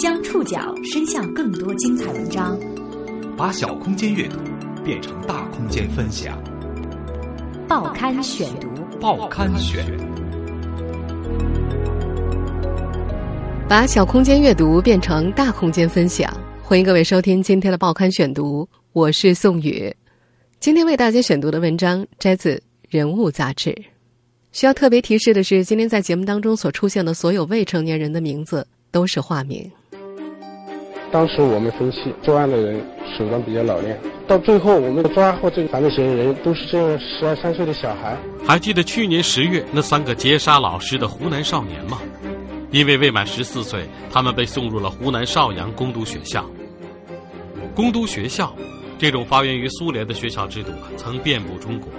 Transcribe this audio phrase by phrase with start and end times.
[0.00, 2.58] 将触角伸向更多精彩文章，
[3.36, 4.38] 把小空间阅读
[4.82, 6.42] 变成大空间分享。
[7.68, 8.66] 报刊选读，
[8.98, 9.84] 报刊选，
[13.68, 16.34] 把小空间阅读变成大空间分享。
[16.62, 19.94] 欢迎各位收听今天的报刊选读，我是宋宇。
[20.60, 22.54] 今天为大家选读的文章摘自
[22.88, 23.76] 《人物》杂志。
[24.50, 29.70] 需要特别提示的是，今天在节目当中所出现的所有未成年人的名字都是化名。
[31.12, 32.80] 当时我们分析，作案的人
[33.18, 38.16] 手段比较老练，到最后我们抓获这个犯罪嫌疑人都是这样十二三岁的小孩。
[38.46, 41.98] 还记得去年十月那三个劫杀老师的湖南少年吗？
[42.70, 46.48] 因为未满十四岁，他们被送入了湖南邵阳攻读学校。
[47.74, 48.54] 攻读学校，
[48.96, 51.90] 这种发源于苏联的学校制度曾遍布中国。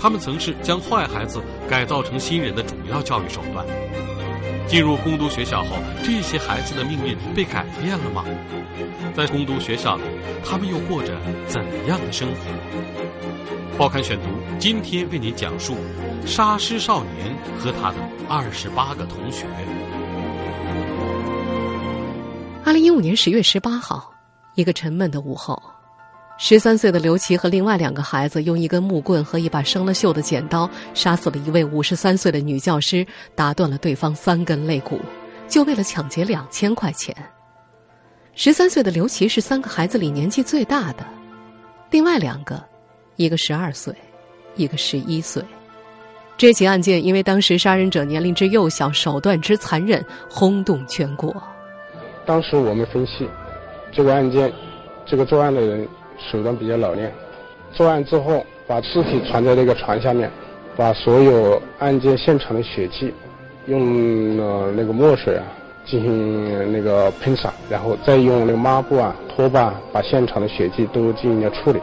[0.00, 3.66] 他们曾是将坏孩子改造成新人的主要教育手段。
[4.66, 8.24] 进入工读学校后，这些孩子的命运被改变了吗？
[9.14, 10.02] 在工读学校里，
[10.44, 13.78] 他们又过着怎样的生活？
[13.78, 14.24] 报刊选读
[14.58, 15.76] 今天为您讲述
[16.24, 17.96] 杀尸少年和他的
[18.28, 19.46] 二十八个同学。
[22.64, 24.12] 二零一五年十月十八号，
[24.54, 25.73] 一个沉闷的午后。
[26.36, 35.00] 十三岁的刘琦和另外两个孩子用一根木棍和一把生了锈的剪刀杀死了一位五十三岁的女教师，打断了对方三根肋骨，
[35.48, 37.14] 就为了抢劫两千块钱。
[38.34, 41.06] 十三岁的刘琦是三个孩子里年纪最大的，
[41.90, 42.62] 另外两个，
[43.14, 43.94] 一个十二岁，
[44.56, 45.40] 一个十一岁。
[46.36, 51.32] 这起案件因为当时杀人者年龄之幼小、手段之残忍，轰动全国。
[52.26, 53.28] 当时我们分析，
[53.92, 54.52] 这个案件，
[55.06, 55.88] 这个作案的人。
[56.18, 57.12] 手段比较老练，
[57.72, 60.30] 作案之后把尸体藏在那个床下面，
[60.76, 63.12] 把所有案件现场的血迹
[63.66, 65.44] 用了那个墨水啊
[65.84, 71.80] 进行那个喷洒，然后再用那个抹布啊拖把把现场的血迹都进行了处理，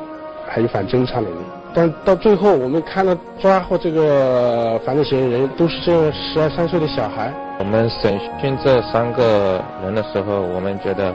[0.48, 1.44] 还有反侦查能力。
[1.74, 7.32] 但到最后我们看到抓获这个犯罪嫌疑人都是这十二三岁的小孩。
[7.60, 11.14] 我们审讯这三个人的时候，我们觉得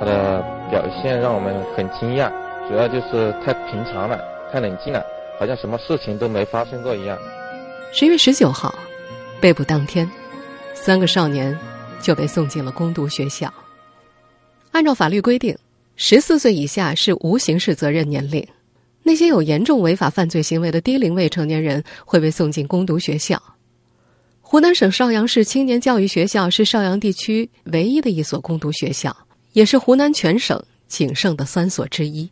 [0.00, 2.28] 他的表现让我们很惊讶。
[2.72, 4.18] 主要就是太平常了，
[4.50, 5.04] 太冷静了，
[5.38, 7.18] 好像什么事情都没发生过一样。
[7.92, 8.74] 十月十九号，
[9.42, 10.10] 被捕当天，
[10.72, 11.54] 三个少年
[12.00, 13.52] 就被送进了攻读学校。
[14.70, 15.54] 按照法律规定，
[15.96, 18.42] 十四岁以下是无刑事责任年龄，
[19.02, 23.38] 那些有严重违法犯罪行为的低龄未成年人会被送进攻读学校。
[24.40, 29.14] 湖南省邵阳市青年教育学校是邵阳地区唯一的一所攻读学校，
[29.52, 32.30] 也是湖南全省仅剩的三所之一。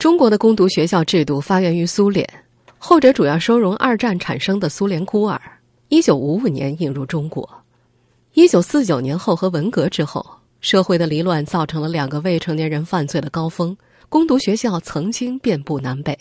[0.00, 2.26] 中国的攻读学校制度发源于苏联，
[2.78, 5.38] 后者主要收容二战产生的苏联孤儿。
[5.88, 7.46] 一九五五年引入中国，
[8.32, 10.24] 一九四九年后和文革之后，
[10.62, 13.76] 社会的离乱造成了两个未成年人犯罪的高峰。
[14.08, 16.18] 攻读学校曾经遍布南北，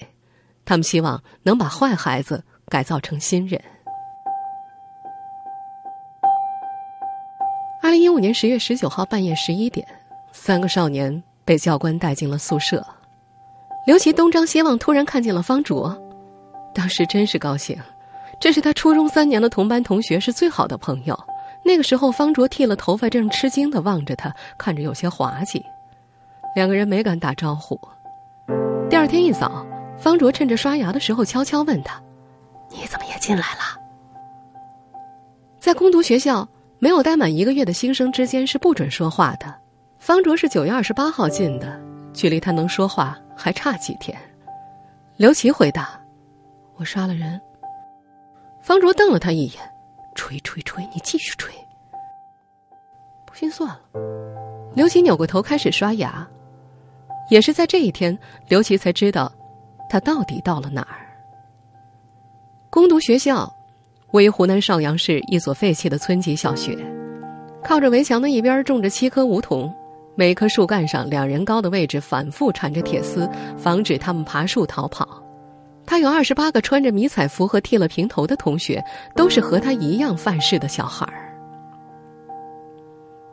[0.65, 3.63] 他们希望能把坏孩子改造成新人。
[7.81, 9.87] 二零一五年十月十九号半夜十一点，
[10.33, 12.85] 三个少年被教官带进了宿舍。
[13.85, 15.95] 刘琦东张西望，突然看见了方卓，
[16.73, 17.77] 当时真是高兴。
[18.39, 21.19] 这是他初中三年的同班同学，是最好的朋友。
[21.65, 25.61] 那个时候，方卓剃了头发，正吃惊的望着他，看着有些滑稽。
[26.55, 27.79] 两个人没敢打招呼。
[28.89, 29.65] 第二天一早，
[29.97, 32.01] 方卓趁着刷牙的时候，悄悄问他
[32.71, 33.77] ：“你怎么也进来了？”
[35.59, 36.47] 在攻读学校，
[36.79, 39.53] 没有待满一个月的新生之间是不准说话的。
[39.99, 41.77] 方卓是九月二十八号进的，
[42.13, 43.17] 距离他能说话。
[43.41, 44.19] 还差几天，
[45.15, 45.97] 刘琦回答
[46.75, 47.39] ：“我杀了人。”
[48.61, 49.63] 方卓瞪了他一眼
[50.13, 51.55] ：“吹吹吹，你继续吹。”
[53.25, 53.79] 不信算了。
[54.75, 56.27] 刘琦扭过头开始刷牙。
[57.29, 58.17] 也是在这一天，
[58.49, 59.31] 刘琦才知道，
[59.89, 61.07] 他到底到了哪儿。
[62.69, 63.49] 攻读学校
[64.11, 66.77] 位于湖南邵阳市一所废弃的村级小学，
[67.63, 69.73] 靠着围墙的一边种着七棵梧桐。
[70.19, 73.25] 每棵树干上两人高的位置反复缠着铁丝，
[73.57, 75.23] 防止他们爬树逃跑。
[75.85, 78.83] 他有二十八个穿着迷彩服和剃了平头的同学，
[79.15, 81.33] 都是和他一样犯事的小孩儿。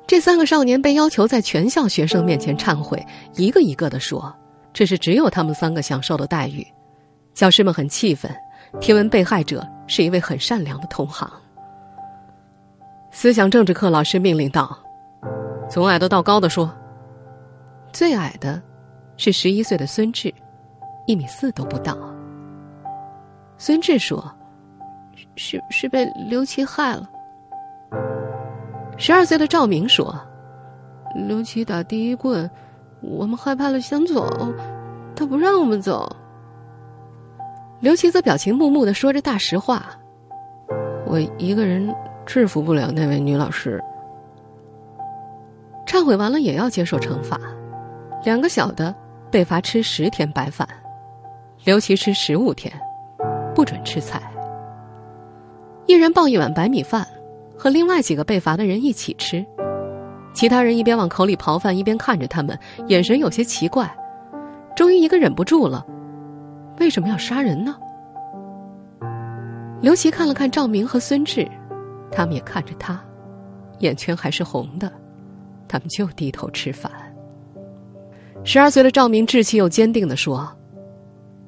[0.06, 3.04] 这三个少年被要求在全校学生面前忏悔，
[3.34, 4.32] 一个一个的说
[4.72, 6.64] ：“这是只有他们三个享受的待遇。”
[7.34, 8.30] 教师们很气愤，
[8.80, 11.28] 听闻被害者是一位很善良的同行。
[13.10, 14.85] 思想政治课老师命令道。
[15.68, 16.70] 从矮的到高的说，
[17.92, 18.62] 最矮的
[19.16, 20.32] 是十一岁的孙志，
[21.06, 21.96] 一米四都不到。
[23.58, 24.32] 孙志说
[25.36, 27.08] ：“是是被刘琦害了。”
[28.96, 30.14] 十二岁的赵明说
[31.26, 32.48] ：“刘琦打第一棍，
[33.00, 34.24] 我们害怕了，想走，
[35.16, 36.14] 他不让我们走。
[37.80, 39.84] 刘琦则表情木木的说着大实话
[41.06, 41.92] ：“我一个人
[42.24, 43.82] 制服不了那位女老师。”
[45.86, 47.40] 忏悔完了也要接受惩罚，
[48.24, 48.94] 两个小的
[49.30, 50.68] 被罚吃十天白饭，
[51.64, 52.72] 刘琦吃十五天，
[53.54, 54.20] 不准吃菜。
[55.86, 57.06] 一人抱一碗白米饭，
[57.56, 59.46] 和另外几个被罚的人一起吃。
[60.34, 63.88] 其他人一边往口里刨饭，一边看着他们，眼神有些奇怪。
[64.74, 65.86] 终于，一个忍不住了
[66.78, 67.74] ：“为什么要杀人呢？”
[69.80, 71.48] 刘琦看了看赵明和孙志，
[72.10, 73.00] 他们也看着他，
[73.78, 74.92] 眼圈还是红的。
[75.68, 76.90] 他们就低头吃饭。
[78.44, 80.48] 十二岁的赵明志气又坚定的说：“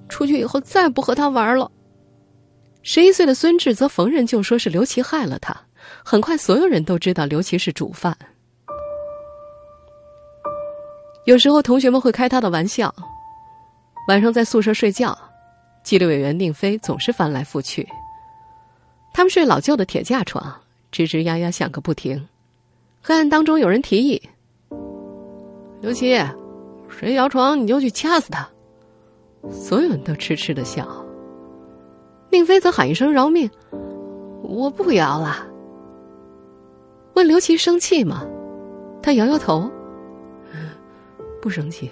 [0.08, 1.70] 出去以后再不和他玩了。”
[2.82, 5.56] 十一岁的孙志则逢人就说是刘琦害了他。
[6.04, 8.16] 很快，所有人都知道刘琦是主犯。
[11.24, 12.94] 有时候，同学们会开他的玩笑。
[14.08, 15.16] 晚上在宿舍睡觉，
[15.82, 17.86] 纪律委员宁飞总是翻来覆去。
[19.12, 20.42] 他们睡老旧的铁架床，
[20.90, 22.26] 吱吱呀呀响个不停。
[23.08, 24.20] 黑暗当中，有人提议
[25.80, 26.14] ：“刘琦，
[26.90, 28.46] 谁摇床你就去掐死他。”
[29.50, 30.86] 所有人都痴痴的笑。
[32.30, 33.48] 宁飞则喊一声“饶命”，
[34.44, 35.48] 我不摇了。
[37.14, 38.26] 问刘琦生气吗？
[39.02, 39.70] 他摇摇头，
[41.40, 41.90] 不生气，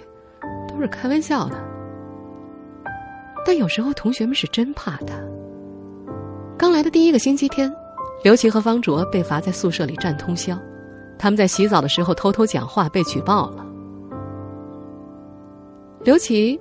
[0.69, 1.55] 都是开玩笑的。
[3.43, 5.15] 但有时候同学们是真怕他。
[6.59, 7.73] 刚来的第一个星期天，
[8.23, 10.55] 刘琦和方卓被罚在宿舍里站通宵。
[11.19, 13.65] 他们在洗澡的时候偷偷讲话，被举报了。
[16.03, 16.59] 刘琦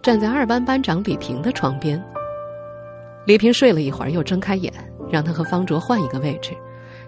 [0.00, 2.02] 站在二班班长李平的床边。
[3.26, 4.72] 李平睡了一会儿，又睁开眼，
[5.10, 6.52] 让他和方卓换一个位置。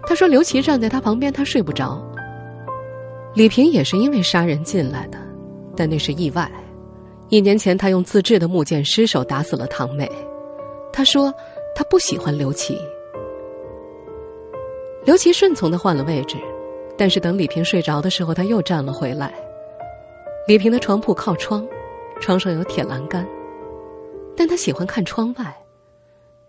[0.03, 1.99] 他说：“刘琦站在他旁边，他睡不着。”
[3.33, 5.17] 李平也是因为杀人进来的，
[5.75, 6.51] 但那是意外。
[7.29, 10.07] 一年前，他用自制的木剑失手打死了堂妹。
[10.91, 11.33] 他说
[11.73, 12.77] ：“他不喜欢刘琦。”
[15.05, 16.37] 刘琦顺从的换了位置。
[17.01, 19.33] 但是等李平睡着的时候，他又站了回来。
[20.47, 21.67] 李平的床铺靠窗，
[22.19, 23.27] 窗上有铁栏杆，
[24.37, 25.57] 但他喜欢看窗外，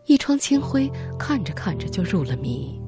[0.04, 2.78] 一窗清辉，看着看着就入了迷。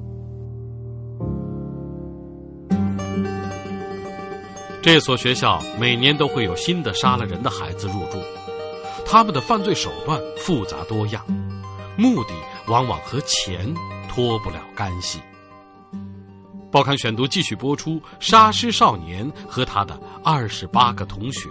[4.83, 8.19] 这所学校每年都会有新的杀了人的孩子入住，
[9.07, 11.25] 他们的犯罪手段复杂多样，
[11.97, 12.29] 目的
[12.67, 13.73] 往往和钱
[14.07, 15.19] 脱不了干系。
[16.75, 21.47] 报刊选读继续播出：沙师少年和他的二十八个同学。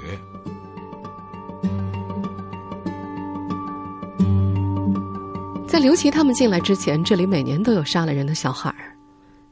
[5.66, 8.94] 在刘琦他们进来之前，这里每年都有杀了人的小孩儿。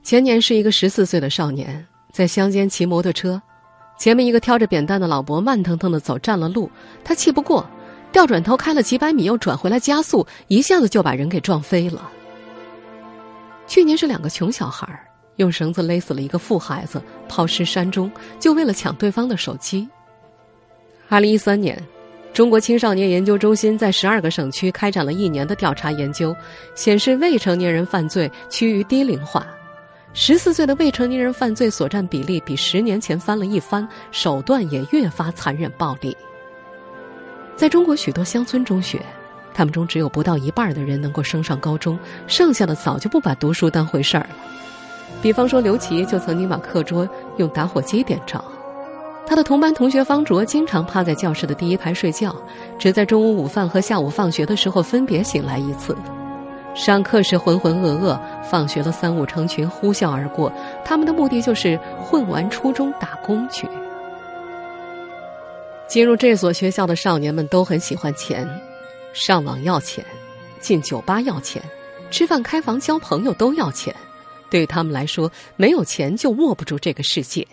[0.02, 1.82] 前年是一个十四岁的少年
[2.12, 3.40] 在乡间骑摩托车，
[3.98, 6.70] 前面一个挑着扁担的老伯慢腾腾的走，占了路，
[7.02, 7.66] 他气不过，
[8.12, 12.10] 调转头开了几百米，又转回来加速，一下子就把人给撞飞了。
[13.66, 15.08] 去年是两个穷小孩儿。
[15.36, 19.88] 用绳子勒死了一个富孩子，抛尸山中，就为了抢对方的手机。
[21.08, 21.82] 二零一三年，
[22.32, 26.34] 中国青少年研究中心在十二个省区开展了一年的调查研究，
[26.74, 29.46] 显示未成年人犯罪趋于低龄化，
[30.14, 36.16] 十四岁的未成年人犯罪所占比例比十年前翻了一番，手段也越发残忍暴力。
[37.56, 39.00] 在中国许多乡村中学，
[39.52, 44.30] 他们中只有不到一半的人能够升上高中，剩下的早就不把读书当回事儿了。
[45.22, 48.44] 比方说，刘琦就曾经把课桌用打火机点着。
[49.24, 52.34] 他的同班同学方卓经常趴在教室的第一排睡觉，
[52.76, 55.96] 只在中午午饭和下午放学的时候分别醒来一次。
[56.74, 60.52] 上课时浑浑噩噩，放学了三五成群呼啸而过。
[60.84, 63.68] 他们的目的就是混完初中打工去。
[65.86, 68.48] 进入这所学校的少年们都很喜欢钱，
[69.12, 70.04] 上网要钱，
[70.60, 71.62] 进酒吧要钱，
[72.10, 73.94] 吃饭开房交朋友都要钱。
[74.52, 77.48] 对他们来说，没有钱就握不住这个世界。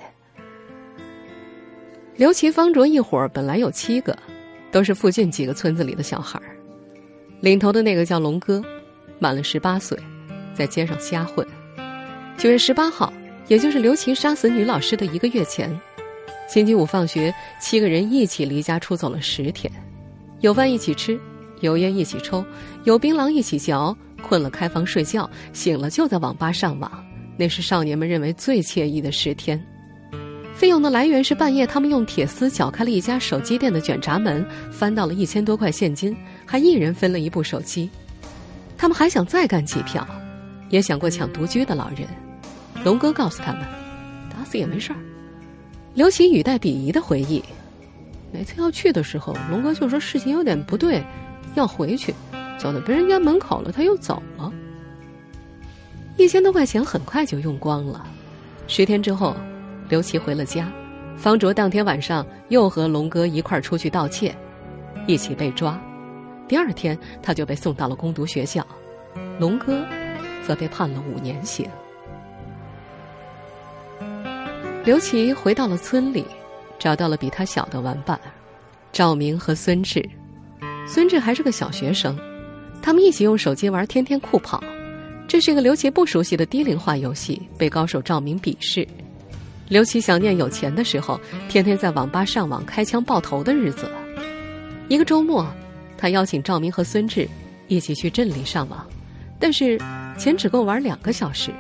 [2.18, 4.14] 刘琦、方卓一伙儿本来有七个，
[4.70, 6.58] 都是附近几个村子里的小孩儿。
[7.40, 8.62] 领头的那个叫龙哥，
[9.18, 9.98] 满了十八岁，
[10.54, 11.48] 在街上瞎混。
[12.38, 13.14] 九月十八号，
[13.48, 15.74] 也就是刘琦杀死女老师的一个月前，
[16.50, 19.72] 星期五放学，七个人一起离家出走了十天，
[20.42, 21.18] 有饭一起吃，
[21.62, 22.44] 有烟一起抽，
[22.84, 23.96] 有槟榔一起嚼。
[24.20, 26.92] 困了开房睡觉，醒了就在网吧上网，
[27.38, 29.60] 那是少年们认为最惬意的十天。
[30.54, 37.90] 费用的来源是半夜他们用铁丝绞开了一家手机店的卷闸门，翻到了一千多块现金，还一人分了一部手机。
[38.78, 40.06] 他们还想再干几票，
[40.70, 42.00] 也想过抢独居的老人。
[42.84, 43.62] 龙哥告诉他们，
[44.30, 45.00] 打死也没事儿，
[45.94, 47.44] 刘琦语带鄙夷的回忆：
[48.32, 51.02] 每次要去的时候，龙哥就说事情有点不对，
[51.56, 52.14] 要回去，
[52.60, 54.52] 走到别人家门口了，他又走了。
[56.18, 58.06] 一千多块钱很快就用光了。
[58.68, 59.34] 十天之后，
[59.88, 60.70] 刘琦回了家，
[61.16, 64.36] 方卓当天晚上又和龙哥一块儿出去盗窃，
[65.08, 65.82] 一起被抓。
[66.48, 68.68] 第二天，他就被送到了攻读学校，
[69.40, 69.82] 龙哥
[70.46, 71.66] 则被判了五年刑。
[74.84, 76.26] 刘琦回到了村里，
[76.78, 78.20] 找到了比他小的玩伴
[78.92, 80.04] 赵明和孙志。
[80.88, 82.18] 孙志还是个小学生，
[82.82, 84.60] 他们一起用手机玩《天天酷跑》，
[85.28, 88.88] 这是一个刘琦不熟悉的低龄化游戏，被高手赵明鄙视。
[89.68, 93.90] 刘琦想念有钱的时候，天天在网吧上网开枪爆头的日子。
[94.88, 95.46] 一个周末。
[96.02, 97.28] 他邀请赵明和孙志
[97.68, 98.88] 一起去镇里上网，
[99.38, 99.78] 但是
[100.18, 101.52] 钱只够玩两个小时。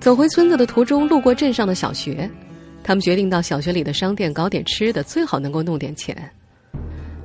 [0.00, 2.28] 走回村子的途中，路过镇上的小学，
[2.82, 6.16] 他们决定到小学里的商店搞点吃的，最好能够弄点钱。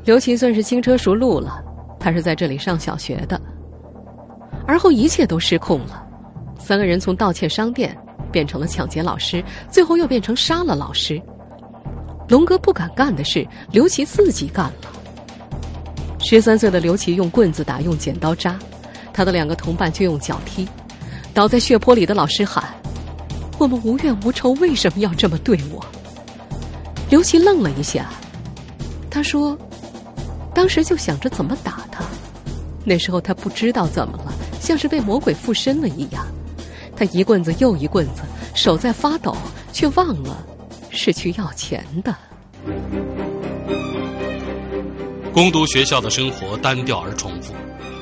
[0.05, 1.63] 刘琦算是轻车熟路了，
[1.99, 3.39] 他是在这里上小学的。
[4.65, 6.05] 而后一切都失控了，
[6.59, 7.97] 三个人从盗窃商店
[8.31, 11.21] 变成了抢劫老师，最后又变成杀了老师。
[12.27, 14.91] 龙哥不敢干的事，刘琦自己干了。
[16.19, 18.59] 十三岁的刘琦用棍子打，用剪刀扎，
[19.11, 20.67] 他的两个同伴就用脚踢。
[21.33, 22.63] 倒在血泊里的老师喊
[23.57, 25.83] ：“我们无怨无仇，为什么要这么对我？”
[27.09, 28.09] 刘琦愣了一下，
[29.09, 29.57] 他说
[30.59, 32.03] ：“当时就想着怎么打他。
[32.83, 36.27] 那时候他不知道怎么了，像是被魔鬼附身了一样。
[36.97, 38.23] 他一棍子又一棍子，
[38.53, 39.33] 手在发抖，
[39.71, 40.45] 却忘了
[40.89, 42.13] 是去要钱的。”
[45.31, 47.53] 攻读学校的生活单调而重复，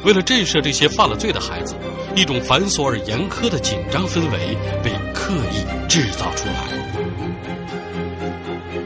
[0.03, 1.75] 为了震慑这些犯了罪的孩子，
[2.15, 6.63] 一种繁琐而严苛的紧张氛围被刻意制造出来。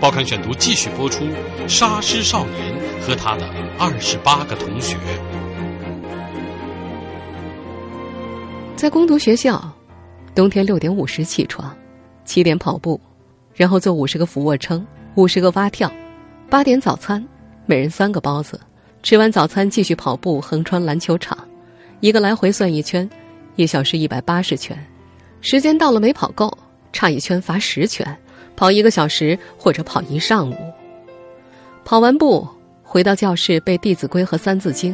[0.01, 1.25] 报刊选读继续播出：
[1.69, 3.45] 杀尸少年和他的
[3.79, 4.95] 二十八个同学。
[8.75, 9.61] 在工读学校，
[10.33, 11.75] 冬天六点五十起床，
[12.25, 12.99] 七点跑步，
[13.53, 15.91] 然后做五十个俯卧撑，五十个蛙跳，
[16.49, 17.23] 八点早餐。
[17.67, 18.59] 每人三个包子，
[19.01, 21.37] 吃完早餐继续跑步，横穿篮球场，
[22.01, 23.09] 一个来回算一圈，
[23.55, 24.77] 一小时一百八十圈，
[25.41, 26.51] 时间到了没跑够，
[26.91, 28.05] 差一圈罚十圈，
[28.55, 30.55] 跑一个小时或者跑一上午。
[31.85, 32.45] 跑完步
[32.91, 34.93] 回到教室背《弟子规》和《三字经》，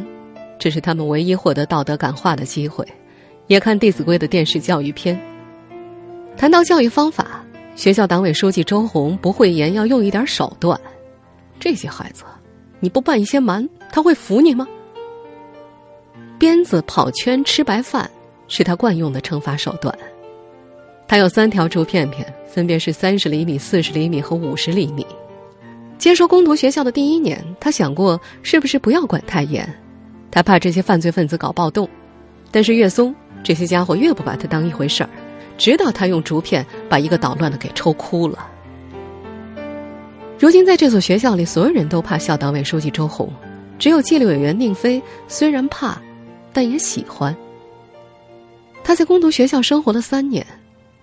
[0.56, 2.86] 这是他们唯一获得道德感化的机会，
[3.48, 5.20] 也看《弟子规》的电视教育片。
[6.36, 10.80] 谈到教育方法，学校党委书记周红不讳言要用一点手段，
[11.58, 12.22] 这些孩子。
[12.78, 14.64] 你不办一些蛮，他会服你吗？
[16.38, 18.08] 鞭子、跑圈、吃白饭
[18.46, 19.92] 是他惯用的惩罚手段。
[21.08, 25.04] 他有三条竹片片，分别是三十厘米、四十厘米和五十厘米。
[25.98, 29.68] 接收攻读学校的第一年，他想过是不是不要管太严，
[30.30, 31.88] 他怕这些犯罪分子搞暴动。
[32.52, 33.12] 但是越松，
[33.42, 35.10] 这些家伙越不把他当一回事儿，
[35.58, 38.48] 直到他用竹片把一个捣乱的给抽哭了。
[40.38, 43.28] 如今，在这所学校里，所有人都怕校党委书记周红，
[43.76, 46.00] 只有纪律委员宁飞虽然怕，
[46.52, 47.36] 但也喜欢。
[48.84, 50.46] 他在攻读学校生活了三年，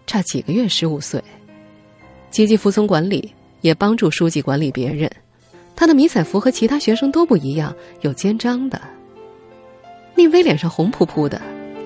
[0.08, 1.22] 差几个月十五岁，
[2.32, 3.35] 积极服从管理，
[3.65, 5.10] 也帮助书记管理别人。
[5.75, 8.79] 他的迷彩服和其他学生都不一样，有肩章的。
[10.13, 11.41] 宁威脸上红扑扑的，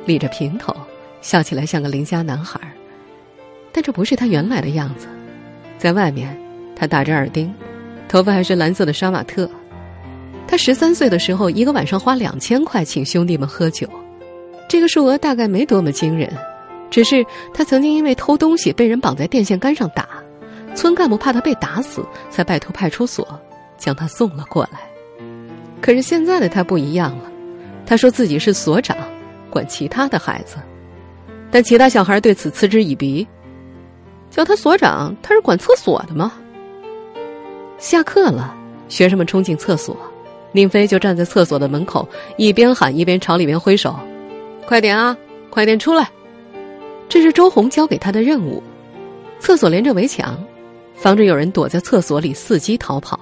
[0.05, 0.75] 理着平头，
[1.21, 2.59] 笑起来像个邻家男孩
[3.71, 5.07] 但这不是他原来的样子，
[5.77, 6.37] 在外面。
[6.75, 7.53] 他打着耳钉，
[8.07, 9.49] 头发还是蓝色的杀马特。
[10.47, 13.87] 他十三岁的时候，一个晚上花两千块请兄弟们喝酒，
[14.67, 16.29] 这个数额大概没多么惊人，
[16.89, 20.07] 只是他曾经因为偷东西被人绑在电线杆上打，
[20.75, 23.27] 村干部怕他被打死，才拜托派出所
[23.77, 24.79] 将他送了过来。
[25.81, 27.23] 可是现在的他不一样了，
[27.85, 28.97] 他说自己是所长，
[29.49, 30.57] 管其他的孩子，
[31.49, 33.27] 但其他小孩对此嗤之以鼻，
[34.29, 36.33] 叫他所长，他是管厕所的吗？
[37.77, 38.53] 下课了，
[38.89, 39.95] 学生们冲进厕所，
[40.51, 42.07] 宁飞就站在厕所的门口，
[42.37, 43.95] 一边喊一边朝里面挥手
[44.67, 45.15] ：“快点啊，
[45.49, 46.09] 快点出来！”
[47.07, 48.61] 这是周红交给他的任务。
[49.39, 50.37] 厕所连着围墙，
[50.99, 53.17] 防止有人躲在厕所里伺机逃跑。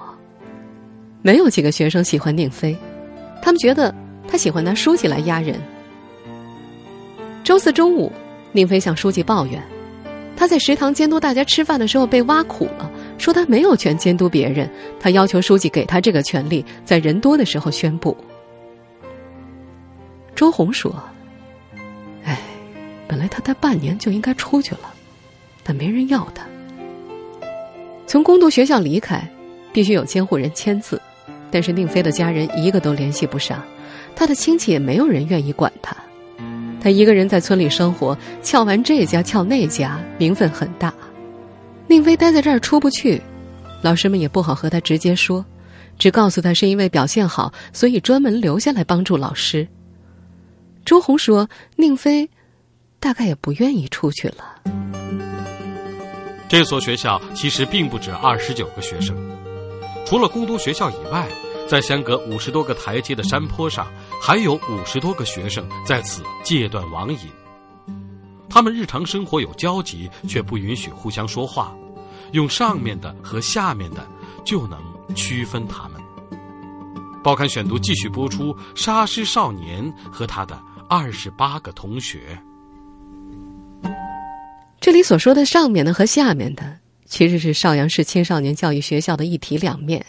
[1.21, 2.75] 没有几个学生喜欢宁飞，
[3.39, 3.93] 他们觉得
[4.27, 5.61] 他喜欢拿书记来压人。
[7.43, 8.11] 周四中午，
[8.51, 9.61] 宁飞向书记抱怨，
[10.35, 12.89] 他在食堂监督大家吃饭的时候被挖苦了。
[13.19, 14.67] 说他没有权监督别人，
[14.99, 18.17] 他要求书记给他这个权利，在人多的时候宣布。
[20.35, 20.91] 周红说
[22.25, 22.39] ：“哎，
[23.07, 24.93] 本来他待半年就应该出去了，
[25.63, 26.43] 但没人要他。”
[28.07, 29.21] 从工读学校离开，
[29.73, 30.99] 必须有监护人签字，
[31.51, 33.61] 但是宁飞的家人一个都联系不上，
[34.15, 35.95] 他的亲戚也没有人愿意管他。
[36.79, 40.93] 他一个人在村里生活，撬完这家撬那家，名分很大。
[41.85, 43.21] 宁飞待在这儿出不去，
[43.81, 45.45] 老师们也不好和他直接说，
[45.99, 49.67] 只告诉他是因为表现好，所以专门留下来帮助老师。
[50.85, 52.29] 周红说：“宁飞
[53.01, 54.61] 大概也不愿意出去了。”
[56.49, 59.15] 这所学校其实并不止二十九个学生，
[60.05, 61.27] 除了攻读学校以外，
[61.67, 63.87] 在相隔五十多个台阶的山坡上，
[64.21, 67.19] 还有五十多个学生在此戒断网瘾。
[68.49, 71.75] 他们日常生活有交集，却不允许互相说话，
[72.31, 74.07] 用上面的和下面的
[74.45, 74.79] 就能
[75.13, 76.01] 区分他们。
[77.21, 82.41] 报刊选读继续播出《沙师少年》和他的二十八个同学。
[84.87, 90.01] 这里所说的上面的和下面的，其实是邵阳市青少年教育学校的一体两面，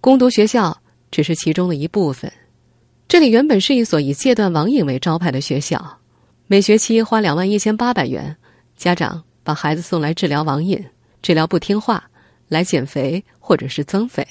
[0.00, 0.80] 攻读学校
[1.10, 2.32] 只是其中的一部分。
[3.06, 5.98] 这里原本是一所以戒断网瘾为招牌的学校。
[6.46, 8.34] 每学期花两万一千八百元，
[8.74, 10.82] 家长把孩子送来治疗网瘾，
[11.20, 12.08] 治疗不听话，
[12.48, 14.26] 来减肥或者是增肥。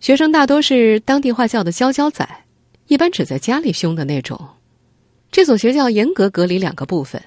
[0.00, 2.26] 学生大多是当地话叫的“娇娇仔”，
[2.88, 4.48] 一般只在家里凶的那种。
[5.30, 7.22] 这所学校严格隔离两个部分：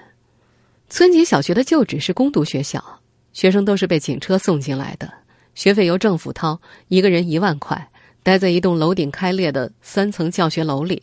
[0.91, 2.83] 村级小学的旧址是攻读学校，
[3.31, 5.09] 学生都是被警车送进来的，
[5.55, 7.89] 学费由政府掏，一个人一万块，
[8.23, 11.01] 待在一栋楼顶开裂的三层教学楼里。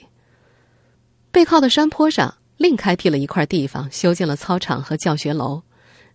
[1.32, 2.32] 背靠的山坡上。
[2.58, 5.62] 另开辟了一块地方，修建了操场和教学楼，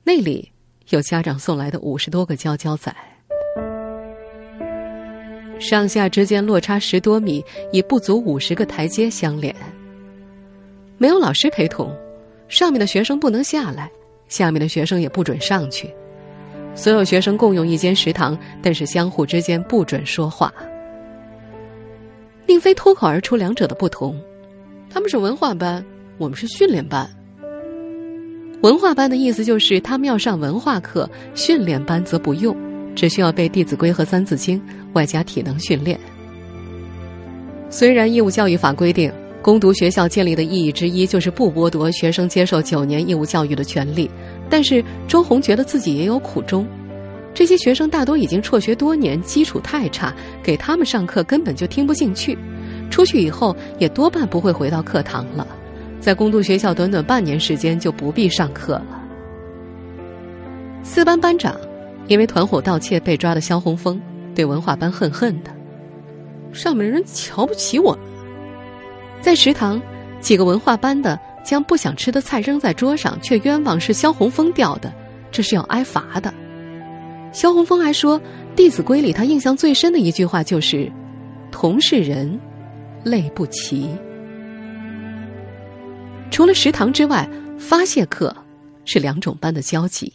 [0.04, 0.52] 那里
[0.90, 2.94] 有家长送来的五十多个娇娇仔，
[5.58, 9.56] 上下之间落差十多米，以不足五十个台阶相连。
[10.98, 11.96] 没有老师陪同，
[12.54, 13.90] 上面的学生不能下来，
[14.28, 15.92] 下面的学生也不准上去。
[16.76, 20.54] 所有学生共用一间食堂，但是相互之间不准说话。
[22.46, 24.16] 宁飞脱口而出两者的不同，
[24.88, 25.84] 他们是文化班。
[26.20, 27.10] 我们是训练班，
[28.62, 32.56] 文化班的意思就是他们要上文化课，训练班则不用，
[32.94, 34.60] 只需要背《弟子规》和《三字经》，
[34.94, 36.00] 外加体能训练。
[37.72, 39.12] 虽然义务教育法规定，
[39.44, 44.10] 攻读学校建立的意义之一就是不剥夺学生接受九年义务教育的权利，
[44.50, 46.66] 但是周红觉得自己也有苦衷。
[47.34, 52.38] 这些学生大多已经辍学多年，基础太差，给他们上课根本就听不进去，
[52.90, 55.46] 出去以后也多半不会回到课堂了。
[56.00, 59.04] 在攻读学校短短半年时间就不必上课了。
[60.84, 61.60] 四班班长
[62.08, 64.00] 因为团伙盗窃被抓的萧红峰，
[64.34, 65.52] 对文化班恨恨的，
[66.54, 68.13] 上面人瞧不起我们。
[69.24, 69.82] 在食堂，
[70.20, 74.94] 几个文化班的将不想吃的菜扔在桌上，却冤枉是萧红峰掉的，
[75.32, 76.32] 这是要挨罚的。
[77.32, 78.20] 萧红峰还说，
[78.54, 80.92] 《弟子规》里他印象最深的一句话就是
[81.54, 82.38] ：“同是人，
[83.06, 83.88] 类不齐。”
[86.30, 87.26] 除了食堂之外，
[87.58, 88.36] 发泄课
[88.84, 90.12] 是两种班的交集。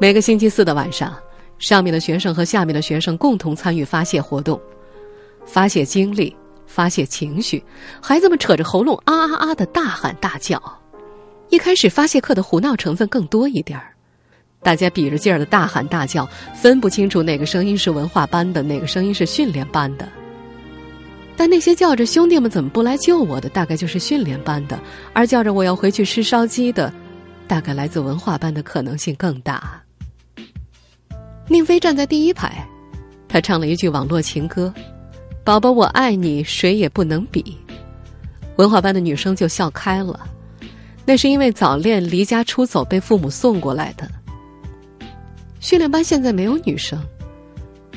[0.00, 1.16] 每个星期四的晚上，
[1.60, 4.60] 上面的学生和下面的学生共同参与发泄活动，
[5.46, 6.36] 发泄精力，
[6.68, 7.64] 发泄情绪。
[8.00, 10.62] 孩子们扯着喉咙啊啊啊的大喊大叫。
[11.48, 13.94] 一开始发泄课的胡闹成分更多一点儿，
[14.62, 20.06] 大家比着劲儿的大喊大叫，分不清楚哪个声音是文化班的，哪个声音是训练班的。
[21.36, 24.76] 但那些叫着“兄弟们怎么不来救我”的，大概就是训练班的；
[25.14, 26.92] 而叫着“我要回去吃烧鸡”的，
[27.46, 29.80] 大概来自文化班的可能性更大。
[31.46, 32.62] 宁飞站在第一排，
[33.26, 34.74] 他唱了一句网络情歌
[35.48, 37.56] ：“宝宝我爱你，谁也不能比。”
[38.56, 40.28] 文化班的女生就笑开了，
[41.06, 44.06] 那是因为早恋、离家出走被父母送过来的。
[45.58, 47.02] 训练班现在没有女生，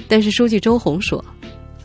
[0.07, 1.21] 但是书记周红说。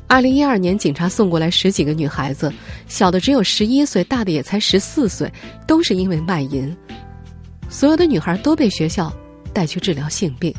[0.07, 2.53] 二零一二年，警察送过来十几个女孩子，
[2.87, 5.29] 小的只有十一岁，大的也才十四岁，
[5.67, 6.73] 都是因为卖淫。
[7.69, 9.13] 所有的女孩都被学校
[9.53, 10.55] 带去治疗性病。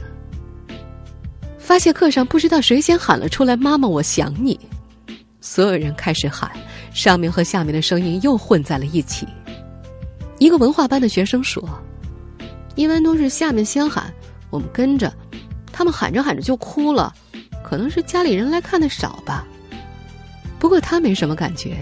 [1.58, 4.60] 发泄课上，不知道谁先喊了出来：“妈妈，我想你。”
[5.48, 6.52] 所有人开始喊，
[6.94, 9.26] 上面和下面的声音又混在了一起。
[10.40, 11.68] 一个文化班的学生说
[12.76, 14.14] ：“一般都是下面先喊，
[14.50, 15.12] 我们跟着，
[15.72, 17.14] 他们喊着喊着就哭了。”
[17.64, 19.48] 可能是家里人来看的少吧，
[20.60, 21.78] 不过他没什么感觉。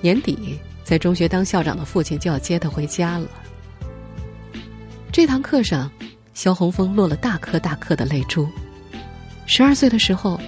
[0.00, 3.28] 年底在中学当校长的父亲就要接他回家了。
[5.12, 5.90] 这堂课上，
[6.34, 8.48] 萧红峰落了大颗大颗的泪珠。
[9.46, 10.38] 十二岁的时候，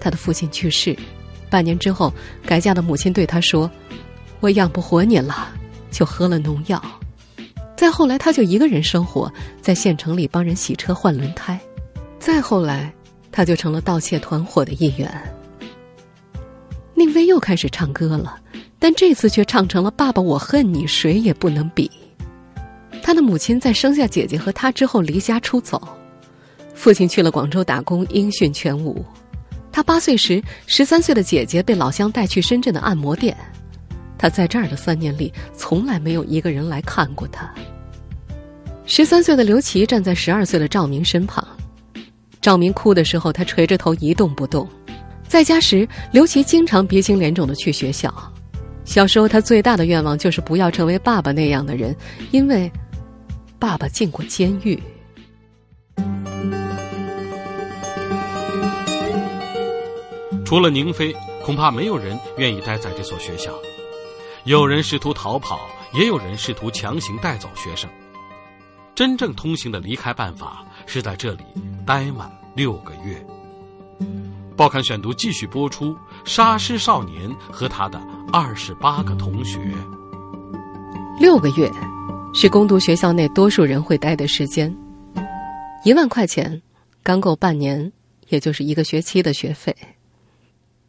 [0.00, 0.96] 他的父亲去世，
[1.50, 2.12] 半年之后，
[2.46, 3.70] 改嫁的母亲对他说
[4.40, 5.48] ：“我养不活你了，
[5.90, 6.80] 就喝了农药。”
[7.76, 11.58] 再后来，他就一个人生活在县城里帮人洗车换轮胎。
[12.18, 12.92] 再后来，
[13.32, 15.10] 他就成了盗窃团伙的一员。
[16.94, 18.38] 宁飞又开始唱歌了，
[18.78, 21.90] 但这次却唱成了“爸爸，我恨你，谁也不能比”。
[23.02, 25.80] 他的母亲在生下姐姐和他之后离家出走，
[26.74, 29.02] 父亲去了广州打工，音讯全无。
[29.80, 33.34] 他八岁时，十三岁的姐姐被老乡带去深圳的按摩店，
[34.18, 37.50] 他在这儿的三年里，从来没有一个人来看过他。
[38.84, 41.42] 十三岁的刘琦站在十二岁的赵明身旁，
[42.42, 44.68] 赵明哭的时候，他垂着头一动不动。
[45.26, 48.12] 在家时，刘琦经常鼻青脸肿的去学校。
[48.84, 51.96] 小时候，他最大的愿望就是不要成为爸爸那样的人，
[52.32, 52.70] 因为
[53.58, 54.78] 爸爸进过监狱。
[60.50, 63.54] 除了宁飞，恐怕没有人愿意待在这所学校。
[64.42, 65.60] 有人试图逃跑，
[65.94, 67.88] 也有人试图强行带走学生。
[68.92, 71.44] 真正通行的离开办法是在这里
[71.86, 73.24] 待满六个月。
[74.56, 79.60] 报刊选读继续播出：沙师少年和他的二十八个同学。
[81.20, 81.70] 六个月，
[82.34, 84.76] 是攻读学校内多数人会待的时间。
[85.84, 86.60] 一万块钱，
[87.04, 87.92] 刚够半年，
[88.30, 89.72] 也就是一个学期的学费。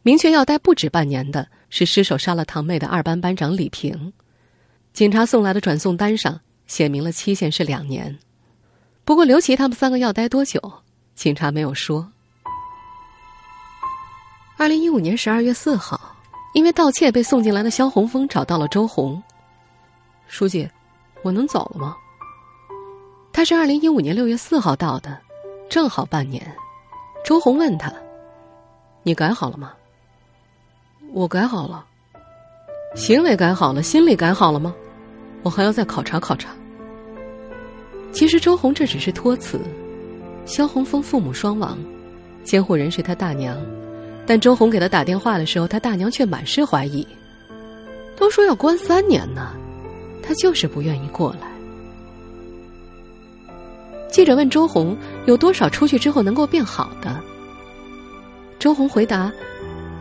[0.02, 4.12] 明确要待不止半年的是失手杀了堂妹的二班班长李平。
[4.92, 8.18] 警察送来的转送单上写明了期限是两年。
[9.04, 10.60] 不过刘琦他们三个要待多久，
[11.14, 12.10] 警察没有说。
[14.56, 16.14] 二零一五年十二月四号，
[16.54, 19.20] 因为盗窃被送进来的肖红峰找到了周红。
[20.26, 20.68] 书记，
[21.22, 21.96] 我能走了吗？
[23.32, 25.20] 他是二零一五年六月四号到的，
[25.70, 26.54] 正好半年。
[27.24, 27.92] 周红问他
[29.02, 29.72] ：“你改好了吗？”
[31.12, 31.84] 我改好了。
[32.94, 34.74] 行为改好了，心理改好了吗？
[35.42, 36.50] 我还要再考察考察。
[38.12, 39.60] 其实周红这只是托词。
[40.44, 41.78] 肖红峰父母双亡，
[42.42, 43.56] 监护人是他大娘。
[44.26, 47.06] 但周红给他打电话的时候，他大娘却满是怀疑。
[48.16, 49.52] 都说要关三年呢，
[50.22, 51.48] 他就是不愿意过来。
[54.10, 54.96] 记者问周红
[55.26, 57.20] 有多少出去之后能够变好的？
[58.58, 59.32] 周红回答：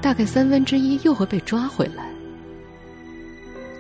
[0.02, 2.04] 大概三分之一又会被抓回来。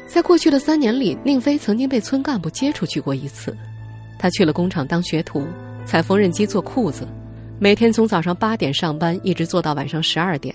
[0.08, 3.56] 在过去的三年里，宁飞曾经被村干部接出去过一次，
[4.20, 5.48] 他去了工厂当学徒，
[5.86, 7.08] 踩缝纫机做裤子。
[7.60, 10.54] 每天从早上八点上班，一直做到晚上十二点，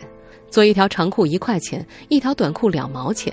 [0.51, 3.33] 做一条长裤一块钱，一条短裤两毛钱。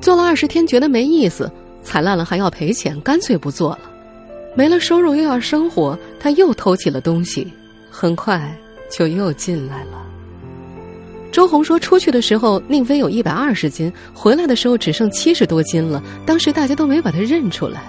[0.00, 1.50] 做了二十天，觉得没意思，
[1.82, 3.80] 踩烂了还要赔钱，干脆不做了。
[4.54, 7.50] 没了收入又要生活，他又偷起了东西，
[7.90, 8.54] 很快
[8.90, 10.04] 就又进来了。
[11.34, 17.82] 周红说，出去的时候宁飞有一百二十斤，回来的时候只剩七十多斤了，当时大家都没把他认出来。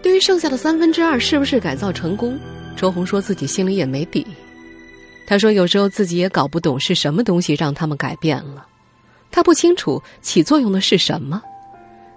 [0.00, 2.40] 对于剩下的三分之二是不是改造成功？
[2.78, 4.26] 周红说自己心里也没底，
[5.26, 8.66] 他说有时候自己也搞不懂是什么东西让他们改变了，
[9.30, 11.42] 他不清楚起作用的是什么，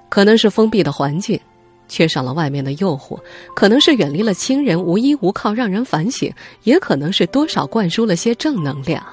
[0.08, 1.38] 可能是封闭的环境，
[1.90, 3.20] 缺少了外面的诱惑，
[3.54, 6.34] 可能是远离了亲人，无依无靠让人反省，
[6.64, 9.06] 也可能是多少灌输了些正能量。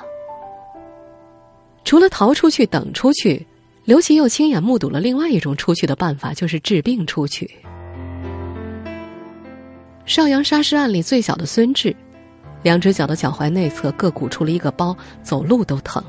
[1.85, 3.47] 除了逃出去等出去，
[3.85, 7.51] 刘琦又亲眼目睹了另外一种出去的办法，就是治病出去。
[10.05, 11.95] 邵阳杀尸案里最小的孙志，
[12.63, 16.03] 两只脚的脚踝内侧各鼓出了一个包，走路都疼。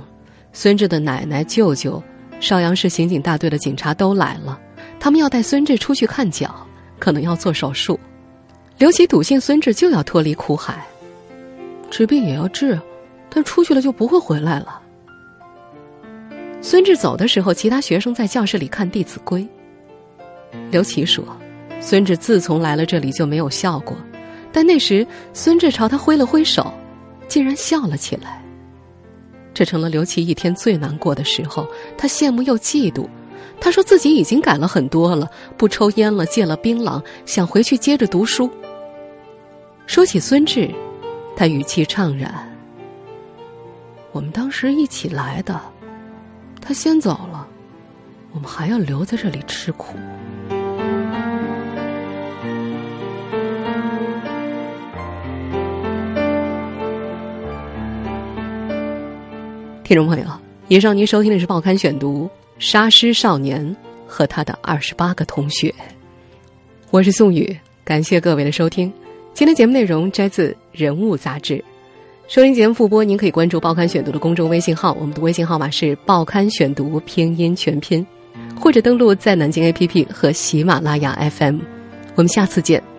[0.52, 2.02] 孙志的奶奶、舅舅、
[2.40, 4.60] 邵阳市刑警大队的警察都来了，
[5.00, 6.56] 他们要带孙志出去看脚，
[7.00, 8.00] 可能要做手术。
[8.78, 10.86] 刘琦笃信孙志就要脱离苦海，
[11.90, 12.80] 治病也要治，
[13.30, 14.82] 但出去了就不会回来了。
[16.64, 19.42] 孙志走的时候，其他学生在教室里看《弟子规》。
[20.72, 21.24] 刘琦说。
[21.82, 23.98] 孙志自从来了这里就没有笑过，
[24.54, 26.74] 但那时孙志朝他挥了挥手，
[27.28, 28.42] 竟然笑了起来。
[29.54, 31.68] 这成了刘琦一天最难过的时候。
[31.98, 33.06] 他羡慕又嫉妒，
[33.60, 38.50] 他说自己已经改了很多了，不抽烟了，戒了槟榔，想回去接着读书。
[39.86, 40.72] 说起孙志，
[41.36, 42.34] 他语气怅然
[44.14, 45.60] ：“我们当时一起来的，
[46.66, 47.46] 他先走了，
[48.32, 49.98] 我们还要留在这里吃苦。”
[59.84, 60.26] 听众朋友，
[60.70, 63.76] 以上您收听的是《报刊选读》沙师少年
[64.08, 65.76] 和他的二十八个同学，
[66.92, 68.92] 我是宋宇，感谢各位的收听。
[69.34, 71.62] 今天节目内容摘自《人物》杂志。
[72.26, 78.06] 收音节目复播，您可以关注《报刊选读》的公众微信号，我们的微信号码是《报刊选读》拼音全拼，
[78.60, 81.60] 或者登录在南京 APP 和喜马拉雅 FM。
[82.16, 82.93] 我们下次见。